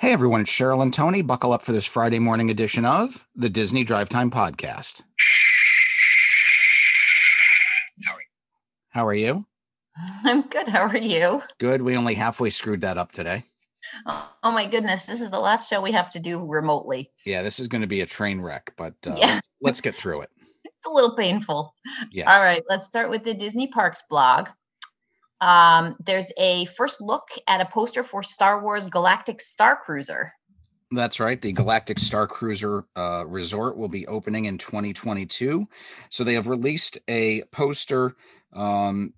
[0.00, 1.20] Hey everyone, it's Cheryl and Tony.
[1.20, 5.02] Buckle up for this Friday morning edition of the Disney Drive Time Podcast.
[8.00, 8.24] Sorry.
[8.88, 9.44] How are you?
[10.24, 10.68] I'm good.
[10.68, 11.42] How are you?
[11.58, 11.82] Good.
[11.82, 13.44] We only halfway screwed that up today.
[14.06, 17.10] Oh, oh my goodness, this is the last show we have to do remotely.
[17.26, 19.40] Yeah, this is going to be a train wreck, but uh, Yeah.
[19.60, 20.30] let's get through it.
[20.64, 21.74] It's a little painful.
[22.10, 22.26] Yes.
[22.26, 24.48] All right, let's start with the Disney Parks blog.
[25.40, 30.32] Um, there's a first look at a poster for Star Wars Galactic Star Cruiser.
[30.92, 31.40] That's right.
[31.40, 35.66] The Galactic Star Cruiser uh, Resort will be opening in 2022.
[36.08, 38.16] So they have released a poster
[38.52, 39.14] um,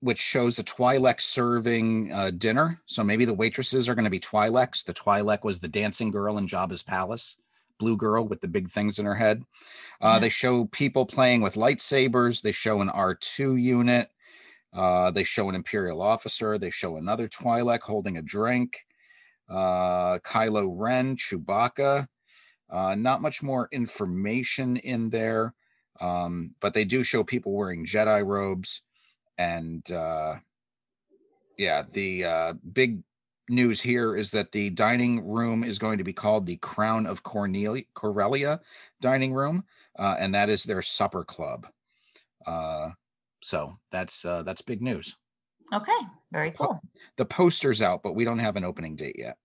[0.00, 2.80] which shows a Twi'lek serving uh, dinner.
[2.86, 4.84] So maybe the waitresses are going to be Twi'leks.
[4.84, 7.36] The Twi'lek was the dancing girl in Jabba's palace,
[7.78, 9.42] blue girl with the big things in her head.
[10.00, 10.18] Uh, Yeah.
[10.20, 12.42] They show people playing with lightsabers.
[12.42, 14.10] They show an R2 unit.
[14.76, 16.58] Uh, they show an Imperial officer.
[16.58, 18.86] They show another Twi'lek holding a drink
[19.48, 22.06] uh, Kylo Ren, Chewbacca.
[22.68, 25.54] Uh, not much more information in there,
[26.00, 28.82] um, but they do show people wearing Jedi robes.
[29.38, 30.36] And uh,
[31.56, 33.02] yeah, the uh, big
[33.48, 37.22] news here is that the dining room is going to be called the Crown of
[37.22, 38.60] Cornelia, Corellia
[39.00, 39.64] Dining Room,
[39.96, 41.68] uh, and that is their supper club.
[42.44, 42.90] Uh,
[43.42, 45.16] so that's uh, that's big news.
[45.72, 45.98] Okay,
[46.32, 46.80] very cool.
[47.16, 49.36] The poster's out, but we don't have an opening date yet.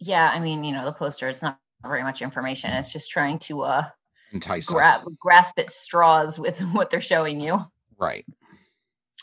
[0.00, 2.72] Yeah, I mean, you know, the poster, it's not very much information.
[2.72, 3.84] It's just trying to uh,
[4.32, 5.04] Entice us.
[5.20, 7.58] grasp at straws with what they're showing you.
[7.98, 8.24] Right.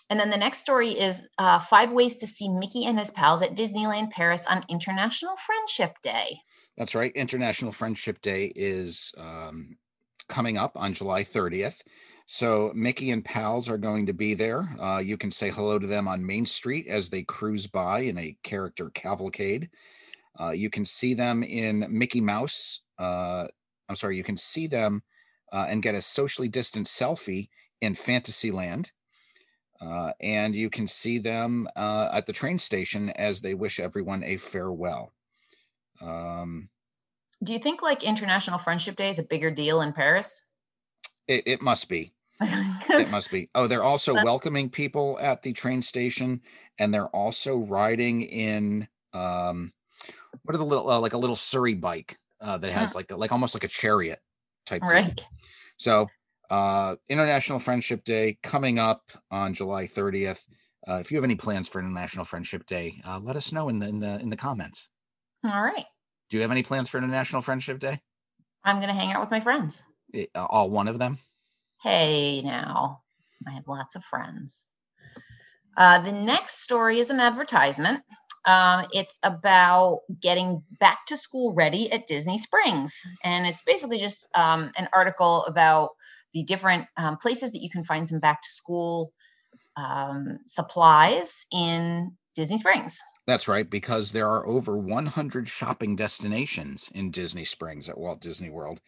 [0.10, 3.42] And then the next story is uh, five ways to see Mickey and his pals
[3.42, 6.40] at Disneyland Paris on International Friendship Day.
[6.78, 7.12] That's right.
[7.14, 9.78] International Friendship Day is um,
[10.28, 11.82] coming up on July 30th.
[12.32, 14.70] So Mickey and pals are going to be there.
[14.80, 18.20] Uh, you can say hello to them on Main Street as they cruise by in
[18.20, 19.68] a character cavalcade.
[20.40, 22.82] Uh, you can see them in Mickey Mouse.
[23.00, 23.48] Uh,
[23.90, 25.02] I'm sorry, you can see them
[25.52, 27.50] uh, and get a socially distant selfie
[27.82, 28.92] in Fantasyland.
[29.82, 34.24] Uh, and you can see them uh, at the train station as they wish everyone
[34.24, 35.14] a farewell.
[36.00, 36.70] Um,
[37.44, 40.46] Do you think like International Friendship Day is a bigger deal in Paris?
[41.28, 42.14] It, it must be.
[42.42, 43.50] It must be.
[43.56, 46.42] Oh, they're also welcoming people at the train station,
[46.78, 49.74] and they're also riding in um,
[50.44, 53.16] what are the little uh, like a little Surrey bike uh, that has like a,
[53.16, 54.20] like almost like a chariot
[54.66, 54.82] type.
[54.84, 55.26] right.
[55.78, 56.08] So,
[56.50, 60.42] uh, International Friendship Day coming up on July 30th.
[60.88, 63.80] Uh, if you have any plans for International Friendship Day, uh, let us know in
[63.80, 64.90] the in the in the comments.
[65.44, 65.86] All right.
[66.30, 68.02] Do you have any plans for International Friendship Day?
[68.64, 69.84] I'm gonna hang out with my friends.
[70.14, 71.18] Eh, uh, all one of them.
[71.82, 73.04] Hey now.
[73.48, 74.66] I have lots of friends.
[75.78, 78.02] Uh, the next story is an advertisement.
[78.46, 83.02] Um, it's about getting back to school ready at Disney Springs.
[83.24, 85.92] And it's basically just um, an article about
[86.34, 89.14] the different um, places that you can find some back to school
[89.78, 93.00] um, supplies in Disney Springs.
[93.26, 98.50] That's right, because there are over 100 shopping destinations in Disney Springs at Walt Disney
[98.50, 98.82] World.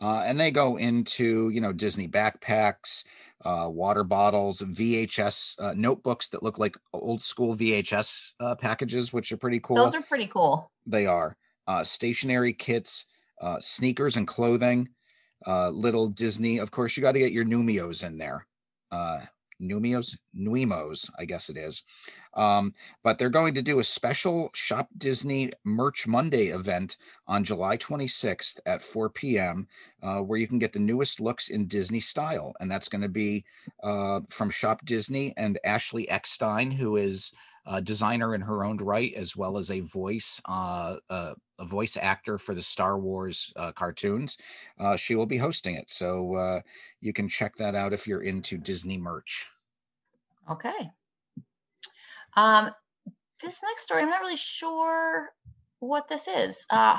[0.00, 3.04] Uh, and they go into, you know, Disney backpacks,
[3.44, 9.30] uh, water bottles, VHS uh, notebooks that look like old school VHS uh, packages, which
[9.32, 9.76] are pretty cool.
[9.76, 10.70] Those are pretty cool.
[10.86, 11.36] they are.
[11.66, 13.06] Uh, stationary kits,
[13.40, 14.88] uh, sneakers and clothing,
[15.46, 16.58] uh, little Disney.
[16.58, 18.46] Of course, you got to get your Numios in there.
[18.90, 19.20] Uh,
[19.68, 20.16] Numios?
[20.36, 21.84] Nuimos, I guess it is.
[22.34, 27.76] Um, but they're going to do a special Shop Disney Merch Monday event on July
[27.76, 29.66] 26th at 4 p.m.,
[30.02, 32.54] uh, where you can get the newest looks in Disney style.
[32.60, 33.44] And that's going to be
[33.82, 37.32] uh, from Shop Disney and Ashley Eckstein, who is
[37.66, 41.96] a designer in her own right, as well as a voice, uh, uh, a voice
[41.96, 44.36] actor for the Star Wars uh, cartoons.
[44.78, 45.90] Uh, she will be hosting it.
[45.90, 46.60] So uh,
[47.00, 49.48] you can check that out if you're into Disney merch.
[50.50, 50.90] Okay.
[52.36, 52.70] Um,
[53.42, 55.30] this next story, I'm not really sure
[55.80, 56.66] what this is.
[56.70, 56.98] Uh,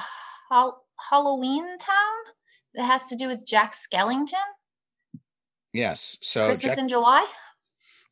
[0.49, 2.33] Hal- Halloween Town
[2.75, 4.33] that has to do with Jack Skellington.
[5.73, 6.17] Yes.
[6.21, 7.25] So Christmas Jack- in July.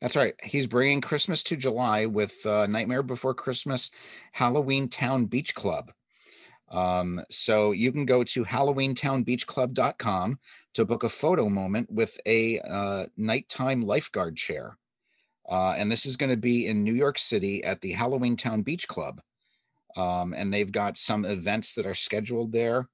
[0.00, 0.34] That's right.
[0.42, 3.90] He's bringing Christmas to July with uh, Nightmare Before Christmas
[4.32, 5.92] Halloween Town Beach Club.
[6.70, 10.38] Um, so you can go to HalloweenTownBeachClub.com
[10.74, 14.76] to book a photo moment with a uh, nighttime lifeguard chair.
[15.48, 18.62] Uh, and this is going to be in New York City at the Halloween Town
[18.62, 19.20] Beach Club.
[19.96, 22.88] Um, and they've got some events that are scheduled there.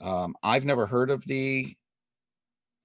[0.00, 1.74] Um, I've never heard of the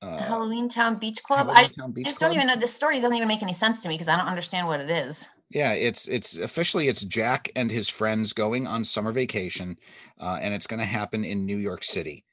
[0.01, 1.47] Uh, Halloween Town Beach Club.
[1.47, 2.29] Halloween I Beach just Club.
[2.31, 2.55] don't even know.
[2.55, 4.89] This story doesn't even make any sense to me because I don't understand what it
[4.89, 5.27] is.
[5.51, 9.77] Yeah, it's it's officially it's Jack and his friends going on summer vacation,
[10.19, 12.25] uh, and it's going to happen in New York City.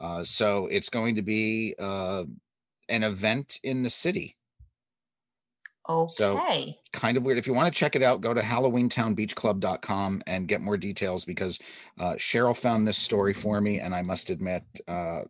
[0.00, 2.24] Uh, so it's going to be uh,
[2.88, 4.36] an event in the city.
[6.38, 6.78] Okay.
[6.92, 7.38] Kind of weird.
[7.38, 11.58] If you want to check it out, go to HalloweenTownBeachClub.com and get more details because
[11.98, 15.22] uh, Cheryl found this story for me, and I must admit, uh,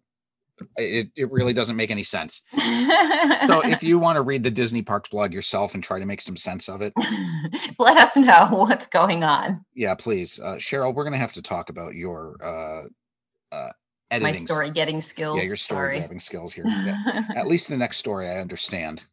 [0.76, 2.42] it, it really doesn't make any sense.
[2.56, 6.20] So if you want to read the Disney Parks blog yourself and try to make
[6.20, 6.92] some sense of it,
[7.78, 9.64] let us know what's going on.
[9.74, 13.72] yeah, please, uh, Cheryl, we're going to have to talk about your uh, uh,
[14.10, 14.22] editing.
[14.22, 15.38] My story getting skills.
[15.38, 16.64] Yeah, your story grabbing skills here.
[17.36, 19.04] At least the next story I understand.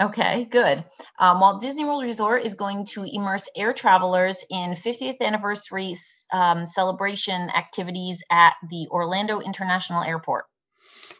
[0.00, 0.84] Okay, good.
[1.18, 5.94] Um, Walt Disney World Resort is going to immerse air travelers in 50th anniversary
[6.32, 10.44] um, celebration activities at the Orlando International Airport.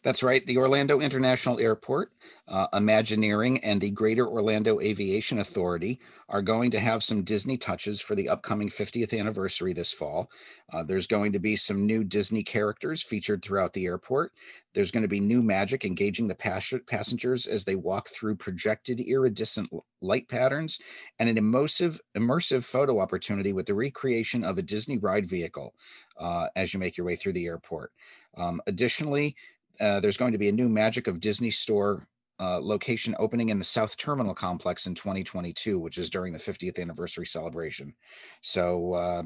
[0.06, 0.46] That's right.
[0.46, 2.12] The Orlando International Airport,
[2.46, 5.98] uh, Imagineering, and the Greater Orlando Aviation Authority
[6.28, 10.30] are going to have some Disney touches for the upcoming 50th anniversary this fall.
[10.72, 14.30] Uh, there's going to be some new Disney characters featured throughout the airport.
[14.74, 19.00] There's going to be new magic engaging the pas- passengers as they walk through projected
[19.00, 19.70] iridescent
[20.00, 20.78] light patterns
[21.18, 25.74] and an immersive, immersive photo opportunity with the recreation of a Disney ride vehicle
[26.20, 27.90] uh, as you make your way through the airport.
[28.36, 29.34] Um, additionally,
[29.80, 32.08] uh, there's going to be a new Magic of Disney store
[32.38, 36.78] uh, location opening in the South Terminal complex in 2022, which is during the 50th
[36.78, 37.94] anniversary celebration.
[38.42, 39.22] So uh,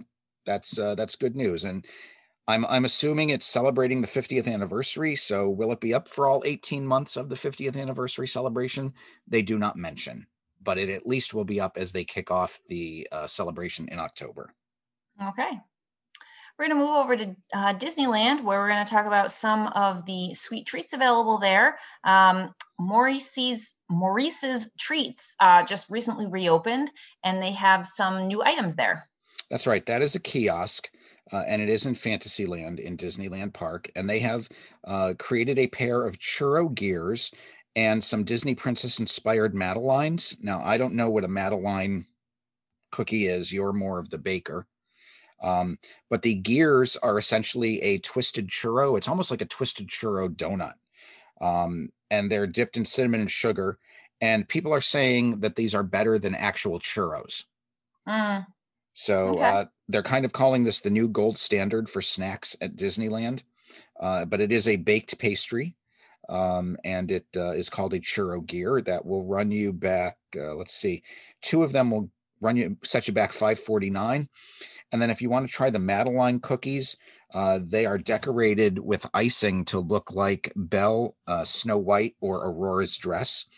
[0.47, 1.85] that's uh, that's good news, and
[2.47, 5.17] I'm I'm assuming it's celebrating the 50th anniversary.
[5.17, 8.93] So will it be up for all 18 months of the 50th anniversary celebration?
[9.27, 10.27] They do not mention,
[10.63, 13.99] but it at least will be up as they kick off the uh, celebration in
[13.99, 14.55] October.
[15.23, 15.61] Okay.
[16.61, 19.69] We're going to move over to uh, Disneyland, where we're going to talk about some
[19.69, 21.79] of the sweet treats available there.
[22.05, 26.91] Um, Maurice's Maurice's Treats uh, just recently reopened,
[27.25, 29.09] and they have some new items there.
[29.51, 29.87] That's right.
[29.87, 30.91] That is a kiosk,
[31.33, 33.91] uh, and it is in Fantasyland in Disneyland Park.
[33.97, 34.47] And they have
[34.87, 37.33] uh, created a pair of churro gears
[37.75, 40.37] and some Disney Princess inspired Madelines.
[40.43, 42.05] Now, I don't know what a Madeline
[42.93, 43.51] cookie is.
[43.51, 44.67] You're more of the baker.
[45.43, 45.79] Um,
[46.11, 48.97] but the gears are essentially a twisted churro.
[48.99, 50.75] It's almost like a twisted churro donut.
[51.41, 53.79] Um, and they're dipped in cinnamon and sugar.
[54.21, 57.45] And people are saying that these are better than actual churros.
[58.07, 58.47] Mm,
[58.93, 59.41] So Okay.
[59.41, 63.43] uh, they're kind of calling this the new gold standard for snacks at Disneyland,
[63.99, 65.77] uh, but it is a baked pastry,
[66.29, 70.19] um, and it uh, is called a churro gear that will run you back.
[70.37, 71.03] Uh, let's see,
[71.43, 72.11] two of them will
[72.41, 74.29] run you set you back five forty nine,
[74.93, 76.97] and then if you want to try the Madeline cookies,
[77.35, 82.97] uh, they are decorated with icing to look like Belle, uh, Snow White, or Aurora's
[82.97, 83.49] dress.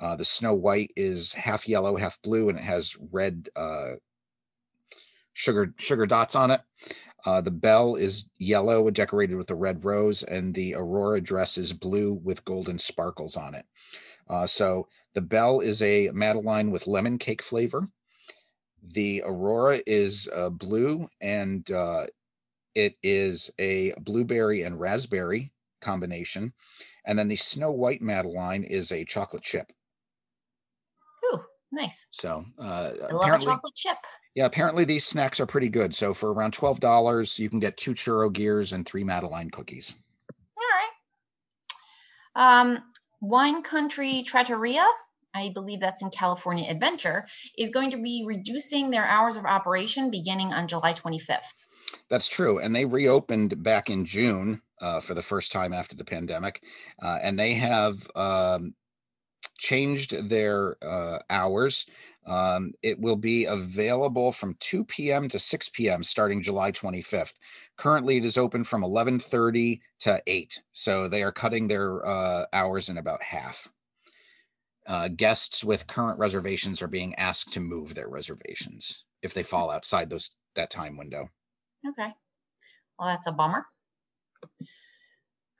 [0.00, 3.92] Uh, the Snow White is half yellow, half blue, and it has red uh,
[5.32, 6.62] sugar sugar dots on it.
[7.24, 11.72] Uh, the Belle is yellow, decorated with a red rose, and the aurora dress is
[11.72, 13.64] blue with golden sparkles on it.
[14.28, 17.88] Uh, so the Belle is a Madeline with lemon cake flavor.
[18.82, 22.06] The aurora is uh, blue, and uh,
[22.74, 26.52] it is a blueberry and raspberry combination.
[27.04, 29.72] And then the Snow White Madeline is a chocolate chip.
[31.32, 31.40] ooh,
[31.70, 32.06] nice.
[32.10, 33.96] So uh, I love a chocolate chip.
[34.34, 35.94] Yeah, apparently these snacks are pretty good.
[35.94, 39.94] So for around twelve dollars, you can get two churro gears and three Madeline cookies.
[40.56, 40.62] All
[42.36, 42.60] right.
[42.60, 42.78] Um,
[43.20, 44.86] Wine Country Trattoria,
[45.34, 47.26] I believe that's in California Adventure,
[47.58, 51.54] is going to be reducing their hours of operation beginning on July 25th.
[52.08, 56.04] That's true, and they reopened back in June uh, for the first time after the
[56.04, 56.62] pandemic,
[57.02, 58.74] uh, and they have um,
[59.58, 61.86] changed their uh, hours.
[62.26, 65.28] Um, it will be available from 2 p.m.
[65.28, 66.04] to 6 p.m.
[66.04, 67.34] starting July 25th.
[67.76, 72.88] Currently, it is open from 11:30 to 8, so they are cutting their uh, hours
[72.88, 73.68] in about half.
[74.92, 79.70] Uh, guests with current reservations are being asked to move their reservations if they fall
[79.70, 81.30] outside those that time window.
[81.88, 82.10] Okay.
[82.98, 83.64] Well, that's a bummer.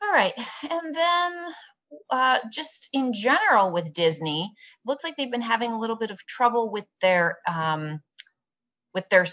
[0.02, 0.34] All right.
[0.70, 1.32] And then
[2.10, 4.52] uh, just in general with Disney,
[4.84, 8.02] looks like they've been having a little bit of trouble with their um,
[8.92, 9.24] with their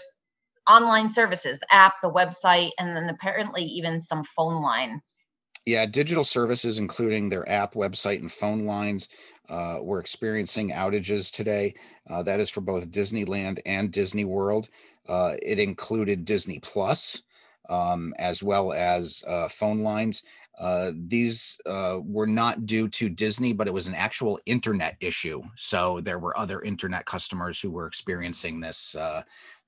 [0.66, 5.26] online services, the app, the website, and then apparently even some phone lines.
[5.66, 9.08] Yeah, digital services, including their app, website, and phone lines,
[9.48, 11.74] uh, were experiencing outages today.
[12.08, 14.68] Uh, that is for both Disneyland and Disney World.
[15.08, 17.22] Uh, it included Disney Plus,
[17.68, 20.22] um, as well as uh, phone lines.
[20.58, 25.42] Uh, these uh, were not due to Disney, but it was an actual internet issue.
[25.56, 28.96] So there were other internet customers who were experiencing this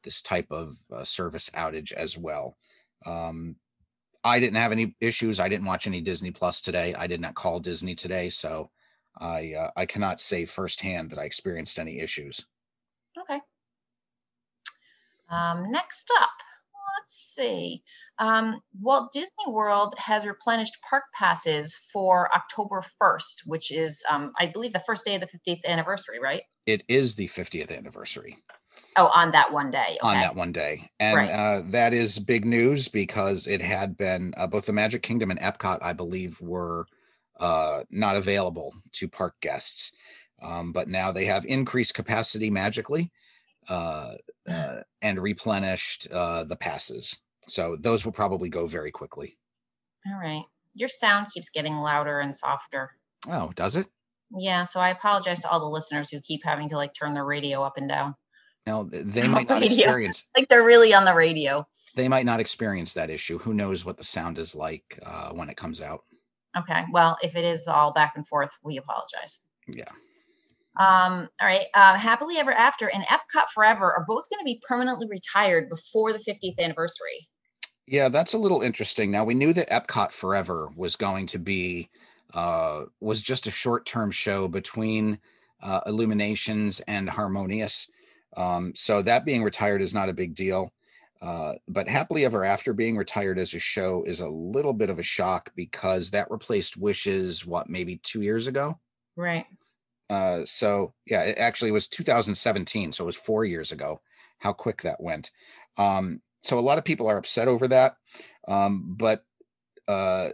[0.02, 2.56] this type of service outage as well.
[3.06, 3.54] Um,
[4.24, 5.40] I didn't have any issues.
[5.40, 6.94] I didn't watch any Disney Plus today.
[6.94, 8.70] I did not call Disney today, so
[9.18, 12.44] I uh, I cannot say firsthand that I experienced any issues.
[13.18, 13.40] Okay.
[15.28, 16.30] Um, next up,
[16.98, 17.82] let's see.
[18.18, 24.46] Um, Walt Disney World has replenished park passes for October 1st, which is, um, I
[24.46, 26.42] believe, the first day of the 50th anniversary, right?
[26.66, 28.38] It is the 50th anniversary.
[28.96, 29.98] Oh, on that one day.
[30.02, 30.90] On that one day.
[31.00, 31.30] And Right.
[31.30, 35.40] uh, that is big news because it had been uh, both the Magic Kingdom and
[35.40, 36.86] Epcot, I believe, were
[37.40, 39.92] uh, not available to park guests.
[40.42, 43.10] Um, but now they have increased capacity magically
[43.68, 44.16] uh,
[44.48, 47.18] uh, and replenished uh, the passes.
[47.48, 49.38] So those will probably go very quickly.
[50.06, 50.44] All right.
[50.74, 52.90] Your sound keeps getting louder and softer.
[53.28, 53.86] Oh, does it?
[54.36, 57.24] Yeah, so I apologize to all the listeners who keep having to like turn their
[57.24, 58.14] radio up and down.
[58.66, 59.78] No, th- they might not Radio.
[59.78, 60.26] experience.
[60.36, 61.66] Like they're really on the radio.
[61.94, 63.38] They might not experience that issue.
[63.38, 66.04] Who knows what the sound is like uh, when it comes out?
[66.56, 66.84] Okay.
[66.92, 69.40] Well, if it is all back and forth, we apologize.
[69.66, 69.84] Yeah.
[70.78, 71.66] Um, all right.
[71.74, 76.12] Uh, Happily Ever After and Epcot Forever are both going to be permanently retired before
[76.12, 77.28] the 50th anniversary.
[77.86, 79.10] Yeah, that's a little interesting.
[79.10, 81.90] Now we knew that Epcot Forever was going to be
[82.32, 85.18] uh was just a short-term show between
[85.60, 87.90] uh Illuminations and Harmonious.
[88.36, 90.72] Um so that being retired is not a big deal.
[91.20, 94.98] Uh but Happily Ever After being retired as a show is a little bit of
[94.98, 98.78] a shock because that replaced Wishes what maybe 2 years ago.
[99.16, 99.46] Right.
[100.12, 104.02] Uh, so yeah, it actually was 2017, so it was four years ago.
[104.40, 105.30] How quick that went.
[105.78, 107.96] Um, so a lot of people are upset over that,
[108.46, 109.24] um, but
[109.88, 110.30] uh,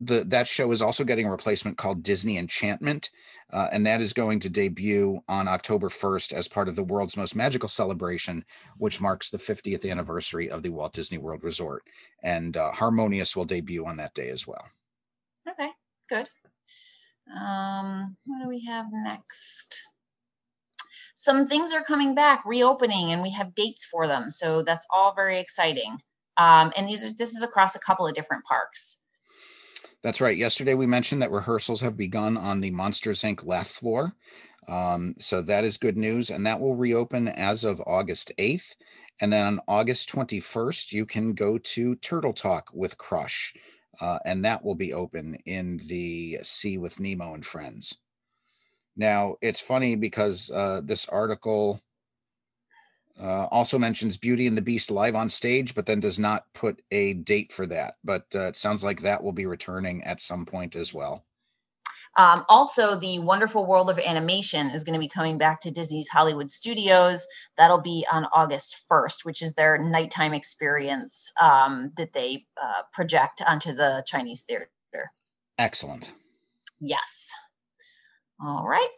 [0.00, 3.10] the that show is also getting a replacement called Disney Enchantment,
[3.52, 7.16] uh, and that is going to debut on October 1st as part of the world's
[7.16, 8.44] most magical celebration,
[8.76, 11.82] which marks the 50th anniversary of the Walt Disney World Resort.
[12.22, 14.66] And uh, Harmonious will debut on that day as well.
[15.48, 15.70] Okay.
[16.08, 16.28] Good.
[17.34, 19.82] Um, what do we have next?
[21.14, 24.30] Some things are coming back, reopening, and we have dates for them.
[24.30, 25.98] So that's all very exciting.
[26.36, 29.02] Um, and these are this is across a couple of different parks.
[30.02, 30.36] That's right.
[30.36, 33.44] Yesterday we mentioned that rehearsals have begun on the Monsters Inc.
[33.46, 34.14] laugh floor.
[34.68, 38.74] Um, so that is good news, and that will reopen as of August 8th.
[39.20, 43.54] And then on August 21st, you can go to Turtle Talk with Crush,
[44.00, 47.98] uh, and that will be open in the Sea with Nemo and Friends.
[48.96, 51.80] Now, it's funny because uh, this article
[53.20, 56.82] uh, also mentions Beauty and the Beast live on stage, but then does not put
[56.90, 57.96] a date for that.
[58.04, 61.24] But uh, it sounds like that will be returning at some point as well.
[62.18, 66.08] Um, also, the Wonderful World of Animation is going to be coming back to Disney's
[66.08, 67.26] Hollywood Studios.
[67.58, 73.42] That'll be on August 1st, which is their nighttime experience um, that they uh, project
[73.46, 74.70] onto the Chinese theater.
[75.58, 76.12] Excellent.
[76.80, 77.30] Yes.
[78.40, 78.88] All right.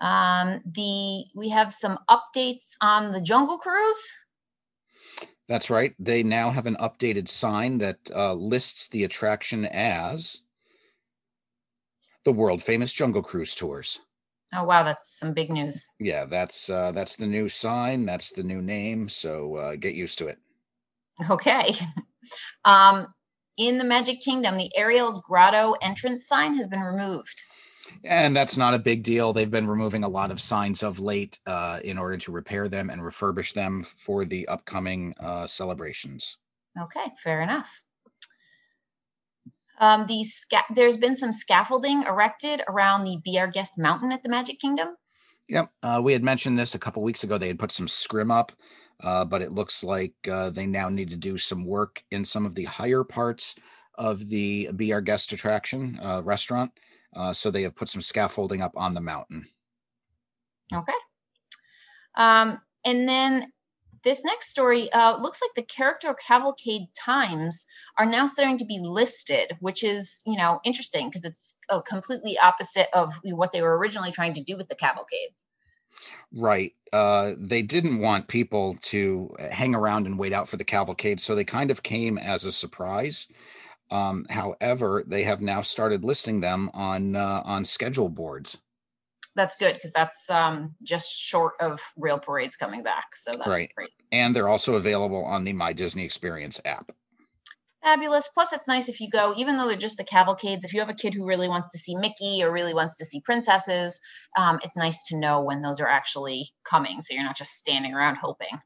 [0.00, 4.12] Um, the we have some updates on the Jungle Cruise.
[5.48, 5.94] That's right.
[5.98, 10.44] They now have an updated sign that uh, lists the attraction as
[12.24, 14.00] the world famous Jungle Cruise tours.
[14.54, 15.86] Oh wow, that's some big news.
[15.98, 18.06] Yeah, that's uh, that's the new sign.
[18.06, 19.08] That's the new name.
[19.08, 20.38] So uh, get used to it.
[21.30, 21.74] Okay.
[22.64, 23.06] Um,
[23.56, 27.42] in the Magic Kingdom, the Ariel's Grotto entrance sign has been removed.
[28.04, 29.32] And that's not a big deal.
[29.32, 32.90] They've been removing a lot of signs of late uh, in order to repair them
[32.90, 36.36] and refurbish them for the upcoming uh, celebrations.
[36.80, 37.68] Okay, fair enough.
[39.80, 44.22] Um, the sca- there's been some scaffolding erected around the Be Our Guest Mountain at
[44.22, 44.96] the Magic Kingdom.
[45.48, 45.70] Yep.
[45.82, 47.38] Uh, we had mentioned this a couple weeks ago.
[47.38, 48.52] They had put some scrim up,
[49.00, 52.44] uh, but it looks like uh, they now need to do some work in some
[52.44, 53.54] of the higher parts
[53.94, 56.72] of the Be Our Guest attraction uh, restaurant.
[57.18, 59.46] Uh, so they have put some scaffolding up on the mountain.
[60.72, 60.92] Okay.
[62.14, 63.52] Um, and then
[64.04, 67.66] this next story uh, looks like the character cavalcade times
[67.98, 72.38] are now starting to be listed, which is you know interesting because it's uh, completely
[72.38, 75.48] opposite of what they were originally trying to do with the cavalcades.
[76.32, 76.74] Right.
[76.92, 81.34] Uh, they didn't want people to hang around and wait out for the cavalcade, so
[81.34, 83.26] they kind of came as a surprise.
[83.90, 88.58] Um, however, they have now started listing them on uh, on schedule boards.
[89.34, 93.72] That's good because that's um, just short of real parades coming back, so that's Right.
[93.74, 93.90] great.
[94.10, 96.90] and they're also available on the My Disney Experience app.
[97.82, 98.28] fabulous.
[98.34, 100.88] Plus, it's nice if you go, even though they're just the cavalcades, if you have
[100.88, 104.00] a kid who really wants to see Mickey or really wants to see princesses,
[104.36, 107.00] um, it's nice to know when those are actually coming.
[107.00, 108.58] So you're not just standing around hoping.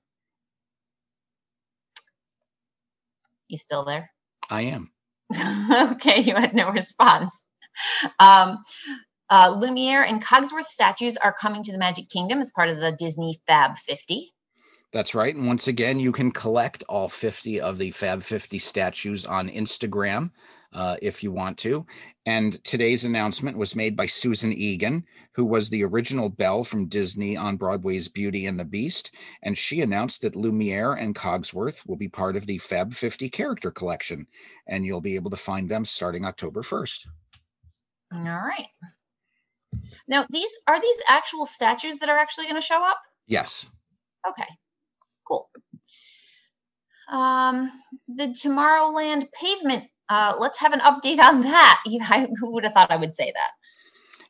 [3.48, 4.10] You still there?
[4.48, 4.90] I am.
[5.92, 7.46] okay, you had no response.
[8.18, 8.58] Um,
[9.30, 12.92] uh, Lumiere and Cogsworth statues are coming to the Magic Kingdom as part of the
[12.92, 14.30] Disney Fab 50.
[14.92, 15.34] That's right.
[15.34, 20.30] And once again, you can collect all 50 of the Fab 50 statues on Instagram
[20.72, 21.86] uh, if you want to.
[22.24, 27.36] And today's announcement was made by Susan Egan, who was the original Belle from Disney
[27.36, 29.10] on Broadway's Beauty and the Beast.
[29.42, 33.70] And she announced that Lumiere and Cogsworth will be part of the Fab 50 character
[33.70, 34.26] collection.
[34.66, 37.06] And you'll be able to find them starting October 1st.
[38.14, 38.68] All right.
[40.06, 42.98] Now, these are these actual statues that are actually going to show up?
[43.26, 43.70] Yes.
[44.28, 44.48] Okay.
[45.26, 45.48] Cool.
[47.10, 47.72] Um,
[48.08, 49.84] the Tomorrowland pavement.
[50.12, 51.82] Uh, let's have an update on that.
[51.86, 53.50] You, I, who would have thought I would say that?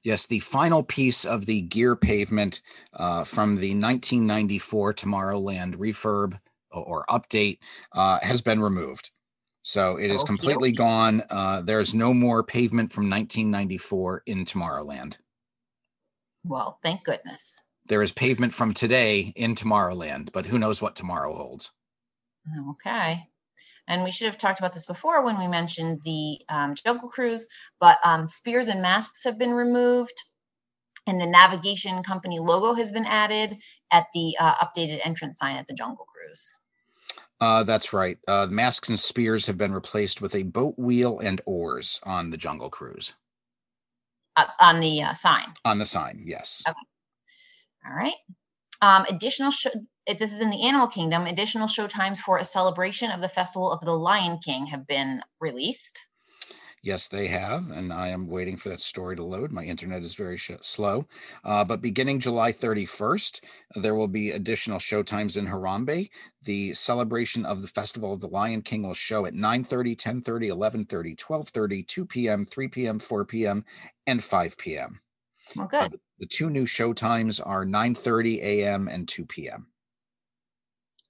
[0.04, 2.60] Yes, the final piece of the gear pavement
[2.94, 6.38] uh, from the 1994 Tomorrowland refurb
[6.70, 7.58] or, or update
[7.92, 9.10] uh, has been removed.
[9.62, 11.22] So it is Okey completely gone.
[11.28, 15.18] Uh, there's no more pavement from 1994 in Tomorrowland.
[16.44, 17.56] Well, thank goodness.
[17.86, 21.72] There is pavement from today in Tomorrowland, but who knows what tomorrow holds?
[22.70, 23.28] Okay.
[23.92, 27.46] And we should have talked about this before when we mentioned the um, Jungle Cruise,
[27.78, 30.14] but um, spears and masks have been removed,
[31.06, 33.54] and the navigation company logo has been added
[33.92, 36.58] at the uh, updated entrance sign at the Jungle Cruise.
[37.38, 38.16] Uh, that's right.
[38.26, 42.38] Uh, masks and spears have been replaced with a boat wheel and oars on the
[42.38, 43.12] Jungle Cruise.
[44.36, 45.52] Uh, on the uh, sign.
[45.66, 46.62] On the sign, yes.
[46.66, 46.78] Okay.
[47.86, 48.14] All right.
[48.80, 49.66] Um, additional, sh-
[50.06, 53.28] if this is in the Animal Kingdom, additional show times for a celebration of the
[53.28, 56.00] Festival of the Lion King have been released.
[56.84, 59.52] Yes, they have, and I am waiting for that story to load.
[59.52, 61.06] My internet is very sh- slow.
[61.44, 63.40] Uh, but beginning July 31st,
[63.76, 66.10] there will be additional showtimes in Harambe.
[66.42, 71.16] The celebration of the Festival of the Lion King will show at 9:30, 10:30, 11:30,
[71.16, 73.64] 12:30, 2 p.m., 3 p.m., 4 p.m.,
[74.08, 75.00] and 5 p.m.
[75.54, 75.88] Well, Uh,
[76.18, 78.88] the two new showtimes are 9:30 a.m.
[78.88, 79.68] and 2 p.m.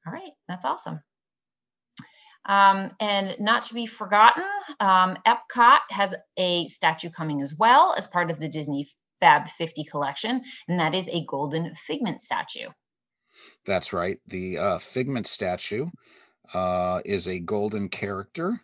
[0.06, 0.32] All right.
[0.48, 1.00] That's awesome.
[2.44, 4.44] Um, and not to be forgotten,
[4.80, 8.88] um, Epcot has a statue coming as well as part of the Disney
[9.20, 12.68] Fab 50 collection, and that is a golden figment statue.
[13.64, 14.18] That's right.
[14.26, 15.86] The uh, Figment statue
[16.52, 18.60] uh, is a golden character,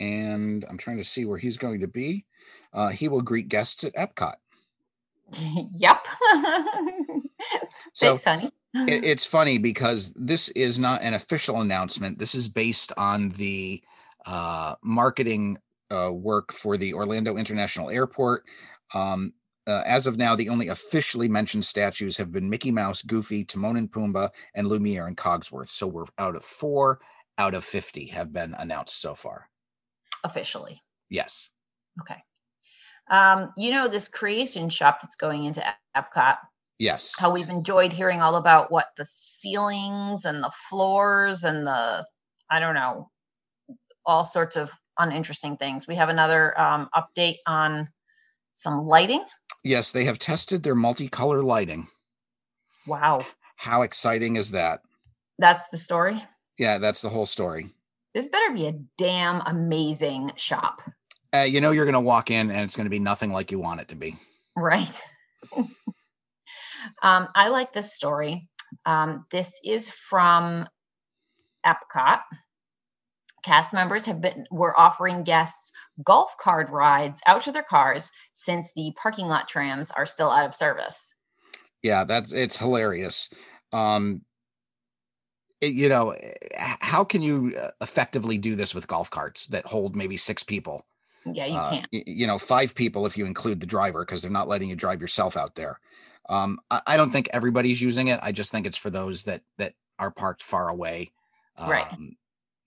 [0.00, 2.24] and I'm trying to see where he's going to be.
[2.72, 4.36] Uh, he will greet guests at Epcot.
[5.72, 6.06] yep.
[7.92, 8.52] So Thanks, honey.
[8.74, 12.18] It, it's funny because this is not an official announcement.
[12.18, 13.82] This is based on the
[14.26, 15.58] uh, marketing
[15.90, 18.44] uh, work for the Orlando International Airport.
[18.94, 19.32] Um,
[19.66, 23.76] uh, as of now, the only officially mentioned statues have been Mickey Mouse, Goofy, Timon
[23.76, 25.68] and Pumbaa, and Lumiere and Cogsworth.
[25.68, 27.00] So we're out of four
[27.38, 29.48] out of 50 have been announced so far.
[30.24, 30.82] Officially.
[31.08, 31.50] Yes.
[32.00, 32.20] Okay.
[33.10, 36.36] Um, you know, this creation shop that's going into Ep- Epcot,
[36.78, 37.14] Yes.
[37.18, 42.06] how we've enjoyed hearing all about what the ceilings and the floors and the,
[42.50, 43.10] I don't know,
[44.06, 45.86] all sorts of uninteresting things.
[45.86, 47.88] We have another um, update on
[48.54, 49.24] some lighting.
[49.64, 51.88] Yes, they have tested their multicolor lighting.
[52.86, 53.26] Wow.
[53.56, 54.80] How exciting is that?
[55.38, 56.22] That's the story.
[56.58, 57.70] Yeah, that's the whole story.
[58.14, 60.80] This better be a damn amazing shop,
[61.34, 63.52] Uh, you know, you're going to walk in and it's going to be nothing like
[63.52, 64.16] you want it to be.
[64.56, 65.00] right?
[67.02, 68.48] um, I like this story.
[68.86, 70.66] Um, this is from
[71.64, 72.20] Epcot.
[73.42, 75.72] Cast members have been were offering guests
[76.04, 80.46] golf cart rides out to their cars since the parking lot trams are still out
[80.46, 81.14] of service.
[81.82, 83.30] Yeah, that's it's hilarious.
[83.72, 84.22] Um,
[85.60, 86.16] it- you know,
[86.58, 90.84] how can you uh, effectively do this with golf carts that hold maybe six people?
[91.24, 91.86] Yeah, you Uh, can't.
[91.90, 95.00] you know, five people if you include the driver because they're not letting you drive
[95.00, 95.78] yourself out there.
[96.28, 98.20] Um, I, I don't think everybody's using it.
[98.22, 101.12] I just think it's for those that that are parked far away.
[101.56, 101.86] Um, Right.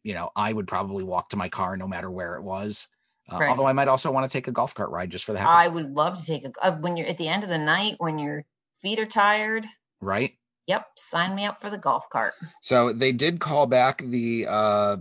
[0.03, 2.87] You know, I would probably walk to my car no matter where it was.
[3.31, 3.49] Uh, Right.
[3.49, 5.47] Although I might also want to take a golf cart ride just for the heck
[5.47, 7.49] of it, I would love to take a uh, when you're at the end of
[7.49, 8.43] the night when your
[8.81, 9.65] feet are tired.
[10.01, 10.33] right?
[10.67, 12.33] Yep, sign me up for the golf cart.
[12.61, 14.97] So they did call back the uh,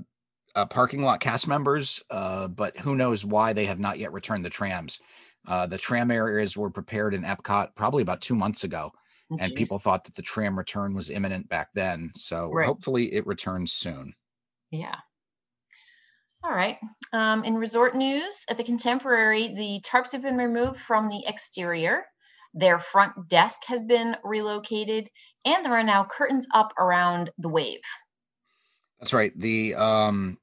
[0.54, 4.44] uh, parking lot cast members, uh, but who knows why they have not yet returned
[4.44, 5.00] the trams.
[5.46, 8.92] Uh, the tram areas were prepared in Epcot probably about two months ago,
[9.30, 9.56] and Jeez.
[9.56, 12.10] people thought that the tram return was imminent back then.
[12.14, 12.66] So Right.
[12.66, 14.14] hopefully it returns soon.
[14.70, 14.96] Yeah.
[16.42, 16.78] All right.
[17.12, 22.04] Um, in resort news, at the Contemporary, the tarps have been removed from the exterior.
[22.54, 25.08] Their front desk has been relocated,
[25.44, 27.80] and there are now curtains up around the wave.
[28.98, 29.32] That's right.
[29.38, 30.38] The um,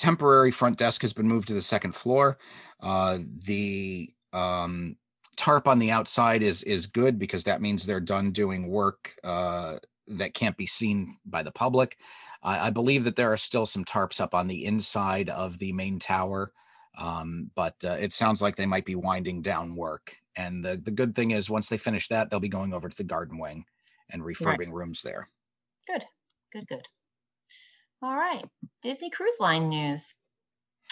[0.00, 2.38] temporary front desk has been moved to the second floor.
[2.80, 4.96] Uh, the um,
[5.36, 9.76] tarp on the outside is is good because that means they're done doing work uh,
[10.08, 11.98] that can't be seen by the public.
[12.42, 15.72] I, I, believe that there are still some tarps up on the inside of the
[15.72, 16.52] main tower,
[16.96, 20.16] um, but uh, it sounds like they might be winding down work.
[20.34, 22.96] And the the good thing is, once they finish that, they'll be going over to
[22.96, 23.66] the garden wing
[24.08, 24.72] and refurbing right.
[24.72, 25.28] rooms there.
[25.86, 26.06] Good,
[26.52, 26.88] good, good.
[28.02, 28.44] All right,
[28.82, 30.14] Disney Cruise Line news.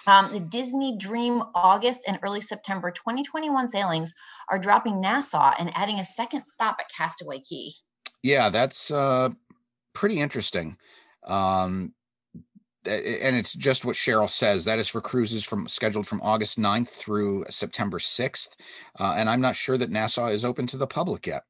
[0.07, 4.15] Um, the Disney Dream August and early September 2021 sailings
[4.51, 7.73] are dropping Nassau and adding a second stop at Castaway Cay.
[8.23, 9.31] Yeah, that's uh,
[9.95, 10.77] pretty interesting.
[11.27, 11.95] Um,
[12.85, 14.65] and it's just what Cheryl says.
[14.65, 18.51] That is for cruises from scheduled from August 9th through September 6th.
[18.99, 21.45] Uh, and I'm not sure that Nassau is open to the public yet.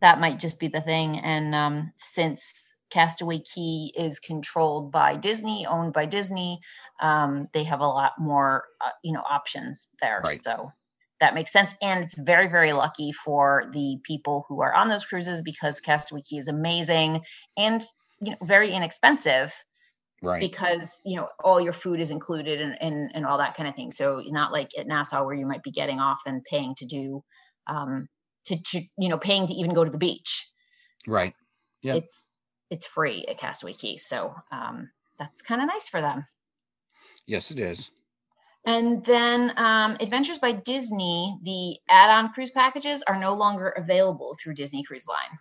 [0.00, 1.18] That might just be the thing.
[1.18, 6.60] And um, since Castaway Cay is controlled by Disney, owned by Disney,
[7.00, 10.22] um, they have a lot more, uh, you know, options there.
[10.24, 10.42] Right.
[10.42, 10.72] So
[11.20, 11.74] that makes sense.
[11.82, 16.22] And it's very, very lucky for the people who are on those cruises because Castaway
[16.22, 17.22] Cay is amazing
[17.56, 17.82] and
[18.20, 19.52] you know very inexpensive
[20.22, 23.68] right because you know all your food is included and, and and all that kind
[23.68, 26.74] of thing so not like at nassau where you might be getting off and paying
[26.74, 27.22] to do
[27.66, 28.08] um
[28.44, 30.50] to to you know paying to even go to the beach
[31.06, 31.34] right
[31.82, 32.26] yeah it's
[32.70, 36.24] it's free at castaway cay so um that's kind of nice for them
[37.26, 37.90] yes it is
[38.68, 44.36] and then um, Adventures by Disney, the add on cruise packages are no longer available
[44.38, 45.38] through Disney Cruise Line.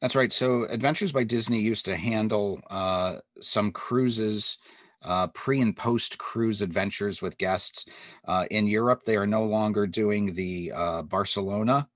[0.00, 0.32] That's right.
[0.32, 4.58] So Adventures by Disney used to handle uh, some cruises.
[5.02, 7.86] Uh, pre and post cruise adventures with guests
[8.28, 9.02] uh, in Europe.
[9.02, 11.88] They are no longer doing the uh, Barcelona,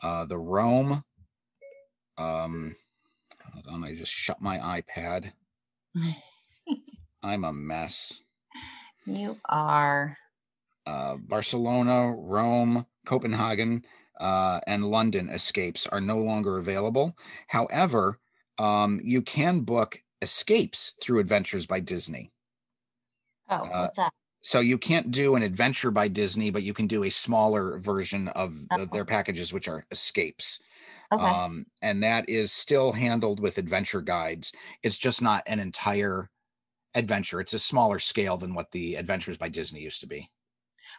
[0.00, 1.02] uh, the Rome.
[2.18, 2.76] Um,
[3.56, 5.32] hold on, I just shut my iPad.
[7.22, 8.20] I'm a mess.
[9.06, 10.18] You are.
[10.86, 13.84] Uh, Barcelona, Rome, Copenhagen,
[14.20, 17.16] uh, and London escapes are no longer available.
[17.48, 18.18] However,
[18.58, 22.30] um, you can book escapes through Adventures by Disney.
[23.48, 24.12] Oh, uh, what's that?
[24.42, 28.28] So you can't do an adventure by Disney, but you can do a smaller version
[28.28, 28.86] of oh.
[28.86, 30.60] their packages, which are escapes.
[31.12, 31.22] Okay.
[31.22, 34.52] Um, and that is still handled with adventure guides.
[34.82, 36.30] It's just not an entire
[36.96, 37.40] adventure.
[37.40, 40.30] It's a smaller scale than what the Adventures by Disney used to be.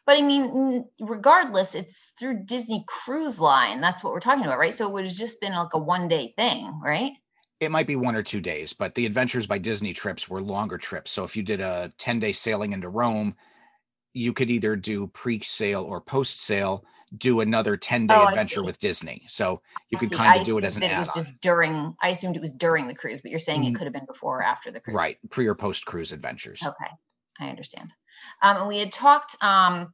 [0.06, 3.82] But I mean, regardless, it's through Disney Cruise Line.
[3.82, 4.74] That's what we're talking about, right?
[4.74, 7.12] So it would have just been like a one day thing, right?
[7.60, 10.78] It might be one or two days, but the Adventures by Disney trips were longer
[10.78, 11.12] trips.
[11.12, 13.36] So if you did a 10 day sailing into Rome,
[14.14, 18.64] you could either do pre sale or post sale do another 10 day oh, adventure
[18.64, 19.24] with Disney.
[19.28, 20.96] So you I could kind of do it as an add-on.
[20.96, 23.76] It was just during I assumed it was during the cruise, but you're saying mm-hmm.
[23.76, 24.96] it could have been before or after the cruise.
[24.96, 25.16] Right.
[25.30, 26.62] Pre or post cruise adventures.
[26.66, 26.92] Okay.
[27.40, 27.94] I understand.
[28.42, 29.94] Um, and we had talked um,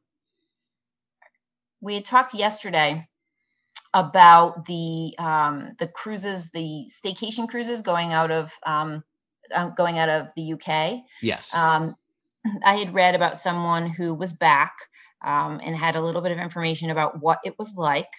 [1.80, 3.06] we had talked yesterday
[3.92, 9.04] about the um, the cruises, the staycation cruises going out of um,
[9.54, 11.02] uh, going out of the UK.
[11.22, 11.54] Yes.
[11.54, 11.94] Um,
[12.64, 14.74] I had read about someone who was back
[15.24, 18.10] um, and had a little bit of information about what it was like.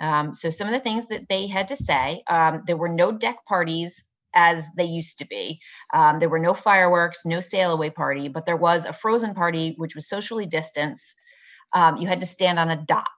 [0.00, 3.12] Um, so, some of the things that they had to say um, there were no
[3.12, 5.60] deck parties as they used to be.
[5.92, 9.74] Um, there were no fireworks, no sail away party, but there was a frozen party,
[9.76, 11.16] which was socially distanced.
[11.72, 13.08] Um, you had to stand on a dot.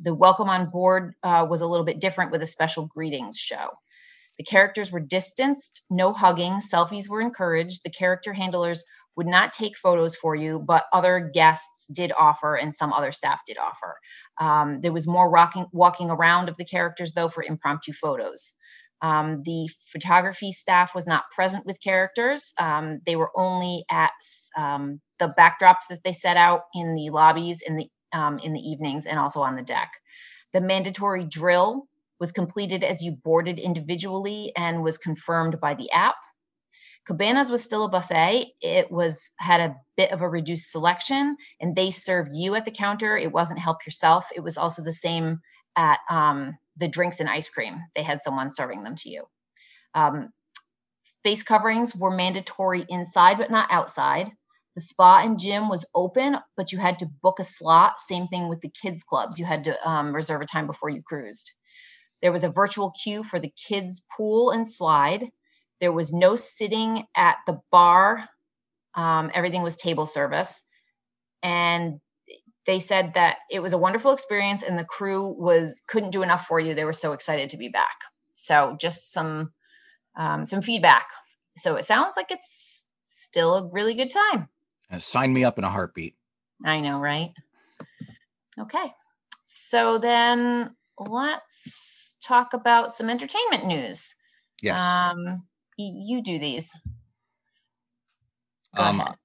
[0.00, 3.70] The welcome on board uh, was a little bit different with a special greetings show.
[4.38, 7.80] The characters were distanced, no hugging, selfies were encouraged.
[7.84, 8.84] The character handlers
[9.16, 13.40] would not take photos for you, but other guests did offer, and some other staff
[13.46, 13.96] did offer.
[14.38, 18.52] Um, there was more rocking, walking around of the characters, though, for impromptu photos.
[19.02, 22.52] Um, the photography staff was not present with characters.
[22.58, 24.12] Um, they were only at
[24.56, 28.60] um, the backdrops that they set out in the lobbies in the um, in the
[28.60, 29.90] evenings and also on the deck.
[30.52, 31.86] The mandatory drill
[32.18, 36.14] was completed as you boarded individually and was confirmed by the app.
[37.06, 38.52] Cabanas was still a buffet.
[38.60, 42.72] It was had a bit of a reduced selection, and they served you at the
[42.72, 43.16] counter.
[43.16, 44.28] It wasn't help yourself.
[44.34, 45.40] It was also the same
[45.76, 47.80] at um, the drinks and ice cream.
[47.94, 49.24] They had someone serving them to you.
[49.94, 50.32] Um,
[51.22, 54.30] face coverings were mandatory inside, but not outside.
[54.74, 58.00] The spa and gym was open, but you had to book a slot.
[58.00, 59.38] Same thing with the kids clubs.
[59.38, 61.52] You had to um, reserve a time before you cruised.
[62.20, 65.30] There was a virtual queue for the kids pool and slide.
[65.80, 68.28] There was no sitting at the bar
[68.94, 70.64] Um, everything was table service.
[71.42, 72.00] And
[72.64, 76.46] they said that it was a wonderful experience and the crew was couldn't do enough
[76.46, 76.74] for you.
[76.74, 77.96] They were so excited to be back.
[78.34, 79.52] So just some
[80.16, 81.08] um, some feedback.
[81.58, 84.48] So it sounds like it's still a really good time.
[84.90, 86.16] Uh, sign me up in a heartbeat.
[86.64, 87.32] I know, right?
[88.58, 88.92] Okay.
[89.44, 94.14] So then let's talk about some entertainment news.
[94.62, 94.82] Yes.
[94.82, 96.72] Um, you do these.
[98.74, 99.16] Go Um, ahead.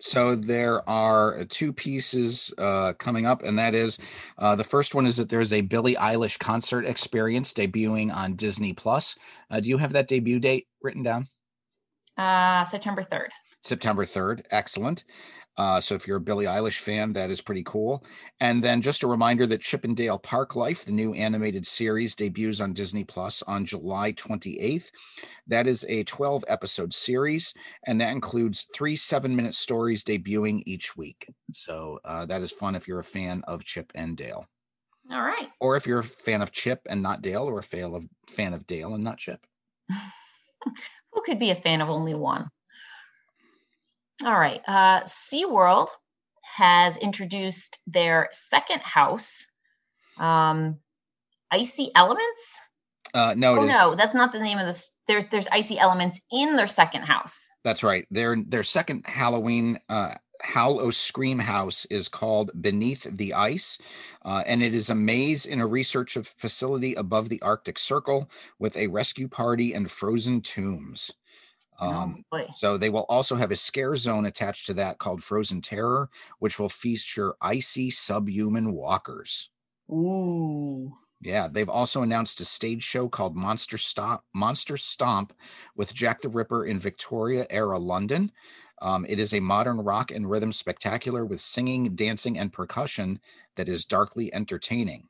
[0.00, 3.98] So there are two pieces uh, coming up, and that is
[4.38, 8.72] uh, the first one is that there's a Billie Eilish concert experience debuting on Disney
[8.74, 9.16] Plus.
[9.50, 11.28] Uh, do you have that debut date written down?
[12.18, 13.28] Uh, September 3rd.
[13.62, 14.42] September 3rd.
[14.50, 15.04] Excellent.
[15.56, 18.04] Uh, so if you're a Billie Eilish fan, that is pretty cool.
[18.40, 22.16] And then just a reminder that Chip and Dale Park Life, the new animated series,
[22.16, 24.90] debuts on Disney Plus on July 28th.
[25.46, 27.54] That is a 12 episode series,
[27.86, 31.28] and that includes three seven minute stories debuting each week.
[31.52, 34.46] So uh, that is fun if you're a fan of Chip and Dale,
[35.10, 35.48] All right.
[35.60, 38.54] or if you're a fan of Chip and not Dale, or a fan of fan
[38.54, 39.46] of Dale and not Chip.
[41.12, 42.50] Who could be a fan of only one?
[44.24, 44.60] All right.
[44.66, 45.88] Uh, SeaWorld
[46.56, 49.44] has introduced their second house,
[50.18, 50.78] um,
[51.50, 52.60] Icy Elements.
[53.12, 53.68] Uh, no, it oh is.
[53.70, 54.96] no, that's not the name of this.
[55.06, 57.48] There's there's icy elements in their second house.
[57.62, 58.06] That's right.
[58.10, 63.78] Their their second Halloween uh Howl Scream House is called Beneath the Ice,
[64.24, 68.28] uh, and it is a maze in a research of- facility above the Arctic Circle
[68.58, 71.12] with a rescue party and frozen tombs.
[71.80, 75.62] Um, oh so they will also have a scare zone attached to that called Frozen
[75.62, 76.08] Terror,
[76.38, 79.50] which will feature icy subhuman walkers.
[79.90, 80.96] Ooh.
[81.20, 85.32] Yeah, they've also announced a stage show called Monster Stomp, Monster Stomp
[85.74, 88.30] with Jack the Ripper in Victoria era London.
[88.82, 93.20] Um, it is a modern rock and rhythm spectacular with singing, dancing, and percussion
[93.56, 95.08] that is darkly entertaining.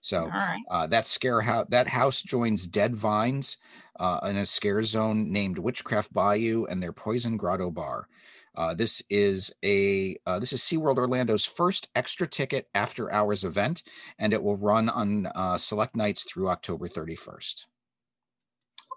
[0.00, 0.60] So right.
[0.70, 3.58] uh, that scare house that house joins Dead Vines
[3.98, 8.08] uh, in a scare zone named Witchcraft Bayou and their Poison Grotto Bar.
[8.56, 13.82] Uh, this is a uh, this is SeaWorld Orlando's first extra ticket after hours event,
[14.18, 17.66] and it will run on uh, select nights through October 31st.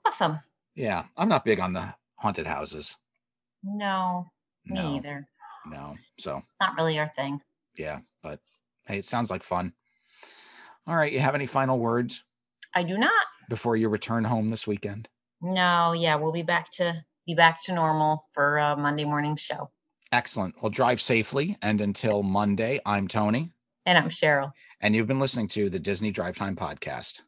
[0.05, 0.39] Awesome.
[0.75, 2.95] Yeah, I'm not big on the haunted houses.
[3.63, 4.31] No,
[4.65, 5.27] me No, either.
[5.67, 5.95] no.
[6.17, 7.39] So It's not really our thing.
[7.77, 8.39] yeah, but
[8.87, 9.73] hey, it sounds like fun.
[10.87, 12.23] All right, you have any final words
[12.75, 13.11] I do not.
[13.49, 15.07] before you return home this weekend?
[15.41, 19.69] No, yeah, we'll be back to be back to normal for uh, Monday morning's show.
[20.11, 20.61] Excellent.
[20.61, 21.57] Well, drive safely.
[21.61, 23.51] And until Monday, I'm Tony,
[23.85, 24.51] And I'm Cheryl.
[24.81, 27.21] and you've been listening to the Disney Drive Time Podcast.